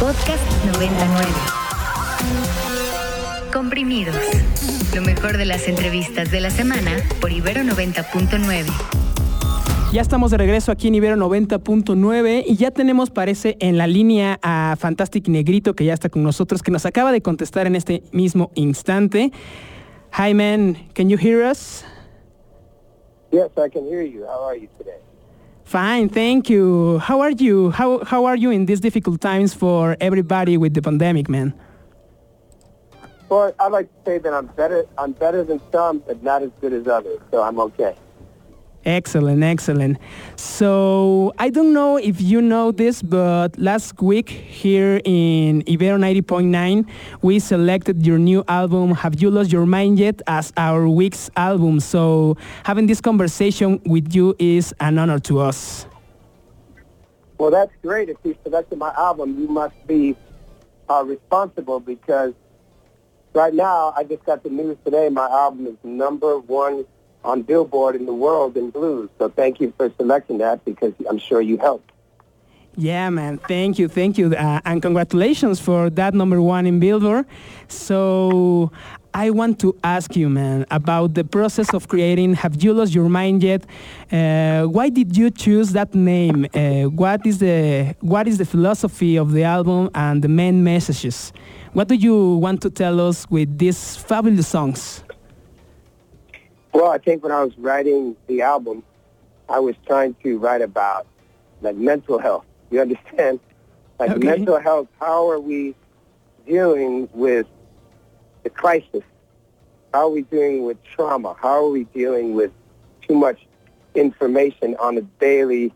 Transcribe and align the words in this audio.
Podcast 0.00 0.42
99. 0.72 1.28
Comprimidos. 3.52 4.16
Lo 4.94 5.02
mejor 5.02 5.36
de 5.36 5.44
las 5.44 5.68
entrevistas 5.68 6.30
de 6.30 6.40
la 6.40 6.48
semana 6.48 6.92
por 7.20 7.30
Ibero 7.30 7.60
90.9. 7.60 8.64
Ya 9.92 10.00
estamos 10.00 10.30
de 10.30 10.38
regreso 10.38 10.72
aquí 10.72 10.88
en 10.88 10.94
Ibero 10.94 11.16
90.9 11.16 12.44
y 12.46 12.56
ya 12.56 12.70
tenemos, 12.70 13.10
parece, 13.10 13.58
en 13.60 13.76
la 13.76 13.86
línea 13.86 14.38
a 14.42 14.76
Fantastic 14.78 15.28
Negrito 15.28 15.74
que 15.74 15.84
ya 15.84 15.92
está 15.92 16.08
con 16.08 16.22
nosotros, 16.22 16.62
que 16.62 16.70
nos 16.70 16.86
acaba 16.86 17.12
de 17.12 17.20
contestar 17.20 17.66
en 17.66 17.76
este 17.76 18.02
mismo 18.12 18.50
instante. 18.54 19.30
Hi 20.18 20.32
man, 20.32 20.78
can 20.94 21.10
you 21.10 21.18
hear 21.18 21.42
us? 21.42 21.84
Yes, 23.30 23.50
I 23.58 23.68
can 23.68 23.84
hear 23.84 24.02
you. 24.02 24.24
How 24.24 24.48
are 24.48 24.58
you 24.58 24.68
today? 24.78 25.00
Fine, 25.74 26.10
thank 26.10 26.48
you. 26.48 27.00
How 27.00 27.18
are 27.20 27.32
you? 27.32 27.72
How, 27.72 28.04
how 28.04 28.26
are 28.26 28.36
you 28.36 28.52
in 28.52 28.66
these 28.66 28.78
difficult 28.78 29.20
times 29.20 29.52
for 29.54 29.96
everybody 30.00 30.56
with 30.56 30.72
the 30.72 30.80
pandemic, 30.80 31.28
man? 31.28 31.52
Well, 33.28 33.52
I'd 33.58 33.72
like 33.72 33.88
to 33.88 33.94
say 34.08 34.18
that 34.18 34.32
I'm 34.32 34.46
better. 34.46 34.86
I'm 34.96 35.10
better 35.10 35.42
than 35.42 35.60
some, 35.72 35.98
but 36.06 36.22
not 36.22 36.44
as 36.44 36.52
good 36.60 36.74
as 36.74 36.86
others. 36.86 37.18
So 37.32 37.42
I'm 37.42 37.58
okay. 37.58 37.96
Excellent, 38.86 39.42
excellent. 39.42 39.98
So 40.36 41.32
I 41.38 41.48
don't 41.48 41.72
know 41.72 41.96
if 41.96 42.20
you 42.20 42.42
know 42.42 42.70
this, 42.70 43.02
but 43.02 43.58
last 43.58 44.00
week 44.02 44.28
here 44.28 45.00
in 45.04 45.62
Ibero 45.62 45.98
90.9, 45.98 46.86
we 47.22 47.38
selected 47.38 48.06
your 48.06 48.18
new 48.18 48.44
album, 48.46 48.92
Have 48.92 49.22
You 49.22 49.30
Lost 49.30 49.50
Your 49.52 49.64
Mind 49.64 49.98
Yet, 49.98 50.20
as 50.26 50.52
our 50.58 50.86
week's 50.86 51.30
album. 51.36 51.80
So 51.80 52.36
having 52.64 52.86
this 52.86 53.00
conversation 53.00 53.80
with 53.86 54.14
you 54.14 54.36
is 54.38 54.74
an 54.80 54.98
honor 54.98 55.18
to 55.20 55.40
us. 55.40 55.86
Well, 57.38 57.50
that's 57.50 57.72
great. 57.82 58.10
If 58.10 58.18
you 58.22 58.36
selected 58.44 58.78
my 58.78 58.92
album, 58.96 59.40
you 59.40 59.48
must 59.48 59.74
be 59.86 60.14
uh, 60.90 61.02
responsible 61.06 61.80
because 61.80 62.34
right 63.32 63.54
now, 63.54 63.94
I 63.96 64.04
just 64.04 64.24
got 64.24 64.42
the 64.42 64.50
news 64.50 64.76
today. 64.84 65.08
My 65.08 65.26
album 65.28 65.66
is 65.66 65.76
number 65.82 66.38
one 66.38 66.84
on 67.24 67.42
Billboard 67.42 67.96
in 67.96 68.06
the 68.06 68.14
world 68.14 68.56
in 68.56 68.70
blues. 68.70 69.08
So 69.18 69.28
thank 69.28 69.60
you 69.60 69.72
for 69.76 69.90
selecting 69.96 70.38
that 70.38 70.64
because 70.64 70.92
I'm 71.08 71.18
sure 71.18 71.40
you 71.40 71.56
helped. 71.58 71.90
Yeah, 72.76 73.08
man. 73.10 73.38
Thank 73.38 73.78
you, 73.78 73.86
thank 73.88 74.18
you, 74.18 74.34
uh, 74.34 74.60
and 74.64 74.82
congratulations 74.82 75.60
for 75.60 75.90
that 75.90 76.12
number 76.12 76.42
one 76.42 76.66
in 76.66 76.80
Billboard. 76.80 77.24
So 77.68 78.72
I 79.14 79.30
want 79.30 79.60
to 79.60 79.76
ask 79.84 80.16
you, 80.16 80.28
man, 80.28 80.66
about 80.72 81.14
the 81.14 81.22
process 81.22 81.72
of 81.72 81.86
creating 81.86 82.34
Have 82.34 82.60
You 82.60 82.72
Lost 82.72 82.92
Your 82.92 83.08
Mind 83.08 83.44
Yet? 83.44 83.64
Uh, 84.10 84.64
why 84.64 84.88
did 84.88 85.16
you 85.16 85.30
choose 85.30 85.70
that 85.70 85.94
name? 85.94 86.48
Uh, 86.52 86.90
what 86.90 87.24
is 87.24 87.38
the 87.38 87.94
what 88.00 88.26
is 88.26 88.38
the 88.38 88.44
philosophy 88.44 89.16
of 89.16 89.30
the 89.32 89.44
album 89.44 89.88
and 89.94 90.20
the 90.20 90.28
main 90.28 90.64
messages? 90.64 91.32
What 91.74 91.86
do 91.86 91.94
you 91.94 92.36
want 92.38 92.60
to 92.62 92.70
tell 92.70 93.00
us 93.00 93.24
with 93.30 93.56
these 93.56 93.96
fabulous 93.96 94.48
songs? 94.48 95.04
Well, 96.74 96.90
I 96.90 96.98
think 96.98 97.22
when 97.22 97.30
I 97.30 97.42
was 97.44 97.56
writing 97.56 98.16
the 98.26 98.42
album, 98.42 98.82
I 99.48 99.60
was 99.60 99.76
trying 99.86 100.14
to 100.24 100.38
write 100.38 100.60
about 100.60 101.06
like 101.62 101.76
mental 101.76 102.18
health. 102.18 102.44
You 102.70 102.80
understand? 102.80 103.38
Like 104.00 104.10
Okay. 104.10 104.18
mental 104.24 104.58
health. 104.58 104.88
How 104.98 105.30
are 105.30 105.38
we 105.38 105.76
dealing 106.44 107.08
with 107.12 107.46
the 108.42 108.50
crisis? 108.50 109.02
How 109.92 110.06
are 110.06 110.10
we 110.10 110.22
dealing 110.22 110.64
with 110.64 110.82
trauma? 110.82 111.36
How 111.40 111.64
are 111.64 111.70
we 111.70 111.84
dealing 111.84 112.34
with 112.34 112.50
too 113.06 113.14
much 113.14 113.46
information 113.94 114.74
on 114.80 114.98
a 114.98 115.02
daily 115.20 115.72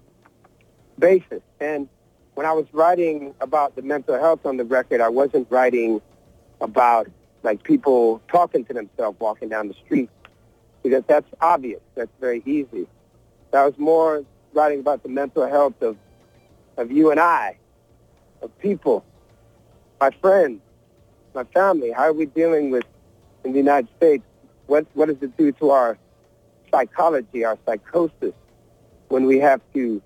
basis? 0.99 1.43
And 1.61 1.89
when 2.35 2.45
I 2.45 2.53
was 2.53 2.67
writing 2.73 3.35
about 3.41 3.77
the 3.77 3.83
mental 3.83 4.19
health 4.19 4.45
on 4.45 4.57
the 4.57 4.65
record, 4.65 5.01
I 5.01 5.09
wasn't 5.09 5.47
writing 5.49 6.01
about 6.61 7.07
like 7.45 7.63
people 7.63 8.21
talking 8.27 8.65
to 8.65 8.75
themselves 8.75 9.21
walking 9.21 9.49
down 9.49 9.69
the 9.69 9.75
street 9.75 10.11
because 10.83 11.05
that's 11.07 11.29
obvious. 11.41 11.81
That's 11.95 12.11
very 12.21 12.43
easy. 12.47 12.87
I 13.53 13.65
was 13.65 13.79
more 13.79 14.25
writing 14.53 14.81
about 14.81 15.03
the 15.03 15.09
mental 15.09 15.47
health 15.47 15.81
of 15.83 15.97
of 16.77 16.93
you 16.93 17.11
and 17.11 17.19
I, 17.19 17.57
of 18.41 18.57
people, 18.61 19.05
my 20.01 20.11
friends, 20.11 20.61
my 21.35 21.45
family. 21.45 21.91
How 21.91 22.05
are 22.05 22.13
we 22.13 22.27
dealing 22.27 22.71
with 22.71 22.85
in 23.45 23.53
the 23.53 23.59
United 23.59 23.89
States? 23.97 24.25
What 24.67 24.87
what 24.95 25.07
does 25.07 25.23
it 25.23 25.37
do 25.37 25.53
to 25.53 25.71
our 25.71 25.99
psychology, 26.71 27.45
our 27.45 27.59
psychosis, 27.67 28.35
when 29.09 29.25
we 29.25 29.39
have 29.39 29.61
to 29.75 30.03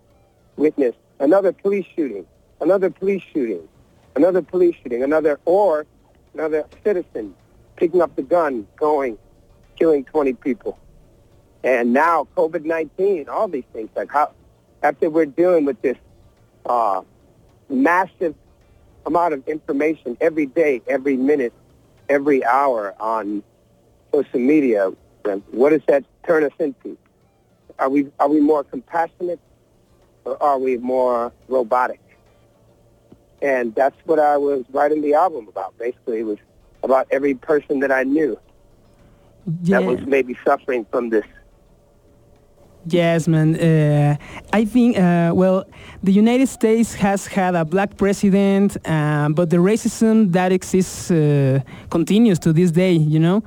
witness 0.56 0.94
another 1.18 1.52
police 1.52 1.86
shooting, 1.94 2.26
another 2.60 2.90
police 2.90 3.22
shooting, 3.32 3.68
another 4.16 4.42
police 4.42 4.76
shooting, 4.82 5.02
another 5.02 5.40
or 5.44 5.86
another 6.34 6.64
citizen 6.84 7.34
picking 7.76 8.00
up 8.00 8.14
the 8.16 8.22
gun, 8.22 8.66
going, 8.76 9.18
killing 9.78 10.04
20 10.04 10.34
people. 10.34 10.78
And 11.64 11.92
now 11.92 12.26
COVID-19, 12.36 13.28
all 13.28 13.48
these 13.48 13.64
things, 13.72 13.90
like 13.94 14.10
how, 14.10 14.32
after 14.82 15.08
we're 15.08 15.26
dealing 15.26 15.64
with 15.64 15.80
this 15.82 15.96
uh, 16.66 17.02
massive 17.68 18.34
amount 19.06 19.34
of 19.34 19.46
information 19.46 20.16
every 20.20 20.46
day, 20.46 20.82
every 20.88 21.16
minute, 21.16 21.52
every 22.08 22.44
hour 22.44 22.94
on 23.00 23.42
social 24.12 24.40
media, 24.40 24.92
what 25.50 25.70
does 25.70 25.82
that 25.86 26.04
turn 26.26 26.44
us 26.44 26.52
into? 26.58 26.96
Are 27.78 27.88
we, 27.88 28.08
are 28.18 28.28
we 28.28 28.40
more 28.40 28.64
compassionate 28.64 29.40
or 30.24 30.40
are 30.42 30.58
we 30.58 30.78
more 30.78 31.32
robotic? 31.48 32.00
And 33.40 33.74
that's 33.74 33.96
what 34.04 34.18
I 34.18 34.36
was 34.36 34.64
writing 34.70 35.02
the 35.02 35.14
album 35.14 35.48
about. 35.48 35.76
Basically, 35.78 36.20
it 36.20 36.26
was 36.26 36.38
about 36.82 37.08
every 37.10 37.34
person 37.34 37.80
that 37.80 37.90
I 37.90 38.02
knew 38.04 38.38
that 39.46 39.84
was 39.84 40.00
maybe 40.06 40.36
suffering 40.44 40.86
from 40.90 41.10
this. 41.10 41.24
Yes, 42.86 43.28
man. 43.28 43.54
Uh, 43.54 44.16
I 44.52 44.64
think, 44.64 44.98
uh, 44.98 45.30
well, 45.34 45.64
the 46.02 46.10
United 46.12 46.48
States 46.48 46.94
has 46.94 47.26
had 47.26 47.54
a 47.54 47.64
black 47.64 47.96
president, 47.96 48.76
uh, 48.84 49.28
but 49.28 49.50
the 49.50 49.58
racism 49.58 50.32
that 50.32 50.50
exists 50.50 51.10
uh, 51.10 51.60
continues 51.90 52.40
to 52.40 52.52
this 52.52 52.72
day. 52.72 52.92
You 52.92 53.20
know, 53.20 53.42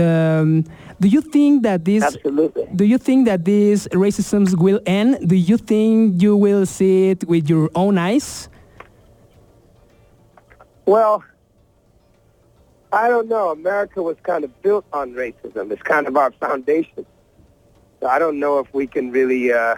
um, 0.00 0.64
do 1.00 1.08
you 1.08 1.20
think 1.20 1.64
that 1.64 1.84
this? 1.84 2.04
Absolutely. 2.04 2.68
Do 2.76 2.84
you 2.84 2.98
think 2.98 3.26
that 3.26 3.44
these 3.44 3.88
racisms 3.88 4.56
will 4.56 4.80
end? 4.86 5.28
Do 5.28 5.34
you 5.34 5.56
think 5.56 6.22
you 6.22 6.36
will 6.36 6.64
see 6.64 7.10
it 7.10 7.26
with 7.26 7.50
your 7.50 7.70
own 7.74 7.98
eyes? 7.98 8.48
Well, 10.84 11.24
I 12.96 13.08
don't 13.08 13.28
know. 13.28 13.50
America 13.50 14.02
was 14.02 14.16
kind 14.22 14.42
of 14.42 14.62
built 14.62 14.86
on 14.90 15.12
racism. 15.12 15.70
It's 15.70 15.82
kind 15.82 16.06
of 16.06 16.16
our 16.16 16.32
foundation. 16.32 17.04
So 18.00 18.06
I 18.06 18.18
don't 18.18 18.40
know 18.40 18.58
if 18.58 18.72
we 18.72 18.86
can 18.86 19.10
really 19.10 19.52
uh, 19.52 19.76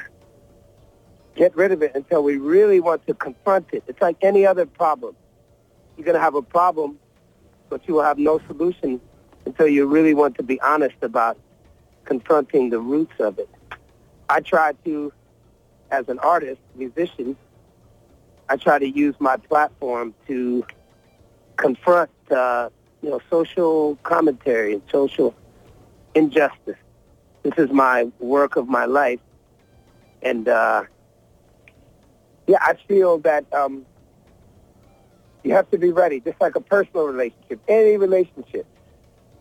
get 1.35 1.57
rid 1.57 1.73
of 1.73 1.83
it 1.83 1.97
until 1.97 2.23
we 2.23 2.37
really 2.37 2.79
want 2.79 3.05
to 3.09 3.15
confront 3.15 3.67
it. 3.73 3.83
It's 3.89 4.01
like 4.01 4.19
any 4.23 4.47
other 4.47 4.67
problem. 4.67 5.17
You're 5.97 6.05
going 6.05 6.15
to 6.15 6.21
have 6.21 6.37
a 6.37 6.43
problem, 6.43 7.01
but 7.69 7.89
you 7.89 7.95
will 7.95 8.05
have 8.05 8.19
no 8.19 8.39
solution 8.47 9.01
until 9.47 9.67
you 9.67 9.87
really 9.87 10.15
want 10.15 10.37
to 10.37 10.45
be 10.45 10.61
honest 10.61 10.99
about 11.03 11.37
confronting 12.05 12.71
the 12.71 12.79
roots 12.79 13.19
of 13.19 13.41
it. 13.41 13.49
I 14.29 14.43
try 14.43 14.75
to, 14.85 15.13
as 15.91 16.09
an 16.09 16.21
artist, 16.21 16.61
musician, 16.77 17.37
I 18.49 18.59
try 18.59 18.79
to 18.79 18.89
use 18.89 19.17
my 19.19 19.39
platform 19.39 20.15
to 20.29 20.65
confront, 21.57 22.11
uh, 22.31 22.69
you 23.03 23.11
know, 23.11 23.21
social 23.31 23.97
commentary 24.03 24.75
and 24.75 24.83
social 24.91 25.35
injustice. 26.15 26.77
This 27.43 27.55
is 27.57 27.71
my 27.71 28.11
work 28.19 28.57
of 28.57 28.69
my 28.69 28.85
life, 28.85 29.21
and 30.23 30.49
uh, 30.49 30.85
yeah, 32.47 32.59
I 32.61 32.75
feel 32.89 33.19
that 33.19 33.53
um, 33.55 33.87
you 35.45 35.53
have 35.53 35.71
to 35.71 35.79
be 35.79 35.93
ready, 35.93 36.21
just 36.21 36.41
like 36.41 36.57
a 36.57 36.61
personal 36.61 37.07
relationship, 37.07 37.61
any 37.69 37.97
relationship. 37.97 38.67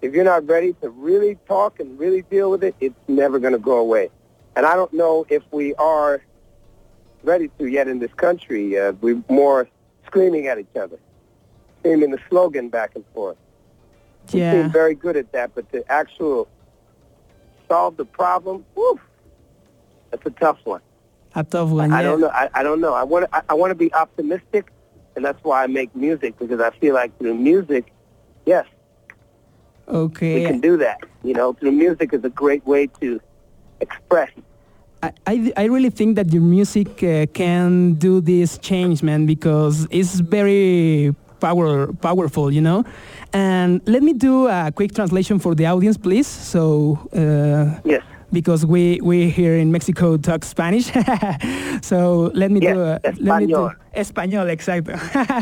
If 0.02 0.14
you're 0.14 0.24
not 0.24 0.48
ready 0.48 0.74
to 0.82 0.90
really 0.90 1.38
talk 1.48 1.80
and 1.80 1.98
really 1.98 2.22
deal 2.22 2.52
with 2.52 2.64
it, 2.64 2.76
it's 2.80 2.96
never 3.08 3.40
going 3.40 3.54
to 3.54 3.60
go 3.60 3.78
away. 3.78 4.10
And 4.56 4.66
I 4.66 4.76
don't 4.76 4.94
know 4.94 5.26
if 5.30 5.44
we 5.52 5.74
are 5.76 6.22
ready 7.24 7.50
to 7.58 7.66
yet 7.66 7.88
in 7.88 8.00
this 8.00 8.14
country. 8.14 8.78
Uh, 8.78 8.92
we're 9.02 9.24
more 9.28 9.68
screaming 10.06 10.48
at 10.48 10.60
each 10.60 10.76
other, 10.80 10.98
screaming 11.80 12.12
the 12.12 12.20
slogan 12.30 12.70
back 12.70 12.92
and 12.96 13.04
forth. 13.14 13.38
We 14.34 14.40
Yeah. 14.40 14.64
seem 14.64 14.72
very 14.72 14.96
good 14.96 15.16
at 15.16 15.32
that, 15.32 15.52
but 15.56 15.72
the 15.72 15.90
actual 15.92 16.48
solve 17.68 17.98
the 17.98 18.06
problem, 18.06 18.66
whew, 18.74 19.00
that's 20.12 20.26
a 20.26 20.32
tough 20.32 20.60
one. 20.64 20.82
A 21.36 21.44
tough 21.44 21.70
one. 21.70 21.92
I 21.92 22.02
yeah. 22.02 22.08
don't 22.08 22.22
know. 22.22 22.30
I, 22.30 22.50
I 22.54 22.64
don't 22.64 22.82
know. 22.82 22.94
I 22.94 23.04
want 23.04 23.26
to. 23.26 23.36
I, 23.36 23.42
I 23.50 23.54
want 23.54 23.72
to 23.72 23.76
be 23.76 23.94
optimistic, 23.94 24.72
and 25.16 25.24
that's 25.24 25.44
why 25.44 25.64
I 25.64 25.68
make 25.68 25.96
music 25.96 26.38
because 26.40 26.60
I 26.60 26.72
feel 26.72 26.94
like 26.94 27.18
through 27.20 27.36
music, 27.36 27.92
yes, 28.46 28.66
okay, 29.88 30.36
we 30.36 30.46
can 30.46 30.60
do 30.60 30.78
that. 30.78 31.00
You 31.24 31.34
know, 31.34 31.54
through 31.54 31.74
music 31.74 32.14
is 32.14 32.24
a 32.24 32.30
great 32.30 32.66
way 32.66 32.88
to 33.02 33.20
express 33.82 34.32
I, 35.04 35.54
I 35.56 35.66
really 35.66 35.90
think 35.90 36.16
that 36.16 36.34
your 36.34 36.42
music 36.42 37.04
uh, 37.04 37.28
can 37.34 37.94
do 37.94 38.20
this 38.22 38.58
change, 38.58 39.04
man, 39.04 39.26
because 39.26 39.88
it's 39.92 40.20
very 40.20 41.14
power 41.40 41.94
powerful, 41.94 42.52
you 42.52 42.62
know. 42.62 42.84
And 43.34 43.82
let 43.86 44.04
me 44.04 44.14
do 44.14 44.48
a 44.48 44.72
quick 44.74 44.94
translation 44.94 45.40
for 45.40 45.56
the 45.56 45.66
audience, 45.66 45.98
please. 45.98 46.28
So 46.28 47.00
uh, 47.14 47.80
yes 47.84 48.04
because 48.32 48.66
we 48.66 49.00
we 49.02 49.30
here 49.30 49.56
in 49.56 49.72
Mexico 49.72 50.18
talk 50.18 50.44
Spanish. 50.44 50.92
so 51.82 52.32
let 52.34 52.52
me 52.52 52.60
yes, 52.62 52.74
do 52.74 52.82
a, 52.82 53.00
let 53.20 53.42
me 53.42 53.48
do 53.48 53.72
español, 53.98 54.50
exacto. 54.50 54.92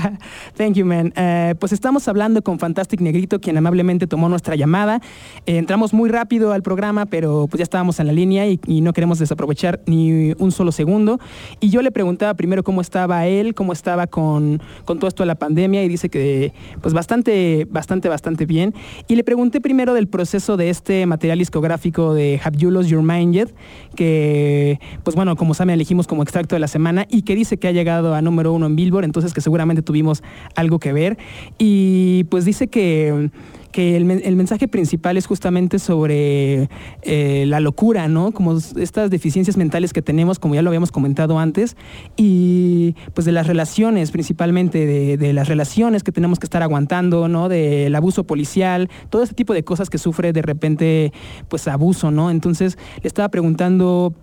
Thank 0.57 0.75
you, 0.75 0.85
man. 0.85 1.13
Uh, 1.15 1.55
pues 1.57 1.73
estamos 1.73 2.07
hablando 2.07 2.41
con 2.41 2.57
Fantastic 2.57 3.01
Negrito, 3.01 3.39
quien 3.39 3.57
amablemente 3.57 4.07
tomó 4.07 4.29
nuestra 4.29 4.55
llamada. 4.55 5.01
Eh, 5.45 5.57
entramos 5.57 5.93
muy 5.93 6.09
rápido 6.09 6.53
al 6.53 6.63
programa, 6.63 7.05
pero 7.05 7.47
pues 7.47 7.59
ya 7.59 7.63
estábamos 7.63 7.99
en 7.99 8.07
la 8.07 8.13
línea 8.13 8.47
y, 8.47 8.59
y, 8.65 8.81
no 8.81 8.93
queremos 8.93 9.19
desaprovechar 9.19 9.81
ni 9.85 10.33
un 10.37 10.51
solo 10.51 10.71
segundo. 10.71 11.19
Y 11.59 11.69
yo 11.69 11.81
le 11.81 11.91
preguntaba 11.91 12.33
primero 12.33 12.63
cómo 12.63 12.81
estaba 12.81 13.27
él, 13.27 13.53
cómo 13.53 13.73
estaba 13.73 14.07
con, 14.07 14.61
con 14.85 14.99
todo 14.99 15.07
esto 15.07 15.23
de 15.23 15.27
la 15.27 15.35
pandemia 15.35 15.83
y 15.83 15.89
dice 15.89 16.09
que 16.09 16.53
pues 16.81 16.93
bastante, 16.93 17.67
bastante, 17.69 18.09
bastante 18.09 18.45
bien. 18.45 18.73
Y 19.07 19.15
le 19.15 19.23
pregunté 19.23 19.61
primero 19.61 19.93
del 19.93 20.07
proceso 20.07 20.57
de 20.57 20.69
este 20.69 21.05
material 21.05 21.39
discográfico 21.39 22.13
de 22.13 22.39
Have 22.43 22.57
You 22.57 22.71
Lost 22.71 22.89
Your 22.89 23.03
Mind 23.03 23.33
Yet, 23.33 23.55
que 23.95 24.79
pues 25.03 25.15
bueno, 25.15 25.35
como 25.35 25.53
saben, 25.53 25.73
elegimos 25.73 26.07
como 26.07 26.23
extracto 26.23 26.55
de 26.55 26.59
la 26.59 26.67
semana 26.67 27.05
y 27.09 27.23
que 27.23 27.35
dice 27.35 27.57
que 27.57 27.67
ha 27.67 27.71
llegado 27.71 28.15
a 28.15 28.21
número 28.21 28.44
uno 28.53 28.65
en 28.65 28.75
Billboard, 28.75 29.05
entonces 29.05 29.33
que 29.33 29.41
seguramente 29.41 29.81
tuvimos 29.81 30.23
algo 30.55 30.79
que 30.79 30.93
ver. 30.93 31.17
Y 31.57 32.25
pues 32.25 32.45
dice 32.45 32.67
que 32.67 33.29
que 33.75 33.97
el, 33.97 34.05
mensaje 34.05 34.69
principal 34.69 35.17
es 35.17 35.27
justamente 35.27 35.79
sobre 35.79 36.69
eh, 37.01 37.43
la 37.45 37.59
locura, 37.59 38.07
¿no? 38.07 38.31
Como 38.31 38.55
estas 38.55 39.09
deficiencias 39.09 39.57
mentales 39.57 39.91
que 39.91 40.01
tenemos, 40.01 40.39
como 40.39 40.55
ya 40.55 40.61
lo 40.61 40.69
habíamos 40.69 40.93
comentado 40.93 41.39
antes, 41.39 41.75
y 42.15 42.95
pues 43.13 43.25
de 43.25 43.33
las 43.33 43.47
relaciones, 43.47 44.11
principalmente 44.11 45.17
de, 45.17 45.33
las 45.33 45.49
relaciones 45.49 46.03
que 46.03 46.13
tenemos 46.13 46.39
que 46.39 46.45
estar 46.45 46.63
aguantando, 46.63 47.27
¿no? 47.27 47.49
Del 47.49 47.93
abuso 47.95 48.23
policial, 48.23 48.89
todo 49.09 49.23
este 49.23 49.35
tipo 49.35 49.53
de 49.53 49.65
cosas 49.65 49.89
que 49.89 49.97
sufre 49.97 50.31
de 50.31 50.41
repente, 50.41 51.11
pues 51.49 51.67
abuso, 51.67 52.11
¿no? 52.11 52.31
Entonces 52.31 52.77
le 53.03 53.07
estaba 53.09 53.27
preguntando 53.27 54.13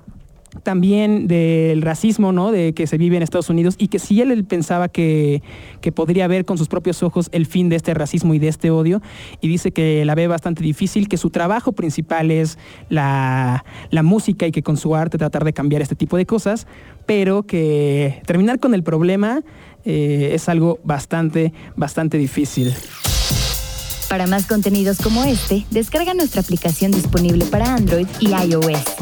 también 0.62 1.26
del 1.28 1.82
racismo, 1.82 2.32
¿no? 2.32 2.52
De 2.52 2.74
que 2.74 2.86
se 2.86 2.98
vive 2.98 3.16
en 3.16 3.22
Estados 3.22 3.48
Unidos 3.48 3.74
y 3.78 3.88
que 3.88 3.98
si 3.98 4.20
él, 4.20 4.44
pensaba 4.44 4.88
que, 4.88 5.42
podría 5.94 6.26
ver 6.26 6.44
con 6.44 6.58
sus 6.58 6.68
propios 6.68 7.02
ojos 7.02 7.28
el 7.32 7.46
fin 7.46 7.68
de 7.68 7.76
este 7.76 7.94
racismo 7.94 8.34
y 8.34 8.38
de 8.38 8.48
este 8.48 8.70
odio 8.70 9.02
y 9.40 9.48
dice 9.48 9.72
que 9.72 10.04
la 10.04 10.14
ve 10.14 10.26
bastante 10.26 10.62
difícil, 10.62 11.08
que 11.08 11.16
su 11.16 11.30
trabajo 11.30 11.72
principal 11.72 12.30
es 12.30 12.58
la, 12.88 13.64
música 14.02 14.46
y 14.46 14.52
que 14.52 14.62
con 14.62 14.76
su 14.76 14.96
arte 14.96 15.16
tratar 15.16 15.44
de 15.44 15.52
cambiar 15.52 15.80
este 15.80 15.94
tipo 15.94 16.16
de 16.16 16.26
cosas, 16.26 16.66
pero 17.06 17.44
que 17.44 18.20
terminar 18.26 18.58
con 18.58 18.74
el 18.74 18.82
problema 18.82 19.42
eh, 19.84 20.30
es 20.34 20.48
algo 20.48 20.80
bastante, 20.82 21.52
bastante 21.76 22.18
difícil. 22.18 22.74
Para 24.08 24.26
más 24.26 24.46
contenidos 24.46 24.98
como 24.98 25.24
este, 25.24 25.64
descarga 25.70 26.14
nuestra 26.14 26.42
aplicación 26.42 26.90
disponible 26.90 27.44
para 27.46 27.74
Android 27.74 28.06
y 28.20 28.28
iOS 28.28 29.01